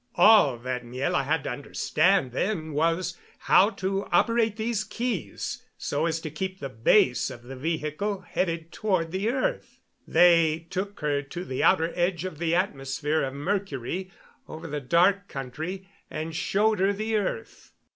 "All 0.15 0.57
that 0.57 0.83
Miela 0.83 1.23
had 1.25 1.43
to 1.43 1.51
understand 1.51 2.31
then 2.31 2.73
was 2.73 3.19
how 3.37 3.69
to 3.69 4.05
operate 4.05 4.55
these 4.55 4.83
keys 4.83 5.63
so 5.77 6.07
as 6.07 6.19
to 6.21 6.31
keep 6.31 6.59
the 6.59 6.69
base 6.69 7.29
of 7.29 7.43
the 7.43 7.55
vehicle 7.55 8.21
headed 8.21 8.71
toward 8.71 9.11
the 9.11 9.29
earth. 9.29 9.79
They 10.07 10.65
took 10.71 11.01
her 11.01 11.21
to 11.21 11.45
the 11.45 11.63
outer 11.63 11.93
edge 11.95 12.25
of 12.25 12.39
the 12.39 12.55
atmosphere 12.55 13.21
of 13.21 13.35
Mercury 13.35 14.09
over 14.47 14.65
the 14.65 14.81
Dark 14.81 15.27
Country 15.27 15.87
and 16.09 16.35
showed 16.35 16.79
her 16.79 16.93
the 16.93 17.15
earth. 17.17 17.71